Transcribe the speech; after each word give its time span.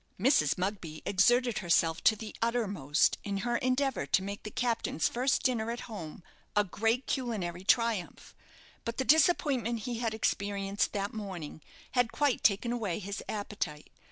Mrs. 0.19 0.57
Mugby 0.57 1.03
exerted 1.05 1.59
herself 1.59 2.03
to 2.05 2.15
the 2.15 2.35
uttermost 2.41 3.19
in 3.23 3.37
her 3.45 3.57
endeavour 3.57 4.07
to 4.07 4.23
make 4.23 4.41
the 4.41 4.49
captain's 4.49 5.07
first 5.07 5.43
dinner 5.43 5.69
at 5.69 5.81
home 5.81 6.23
a 6.55 6.63
great 6.63 7.05
culinary 7.05 7.63
triumph, 7.63 8.33
but 8.83 8.97
the 8.97 9.05
disappointment 9.05 9.81
he 9.81 9.99
had 9.99 10.15
experienced 10.15 10.93
that 10.93 11.13
morning 11.13 11.61
had 11.91 12.11
quite 12.11 12.41
taken 12.43 12.71
away 12.71 12.97
his 12.97 13.21
appetite. 13.29 13.91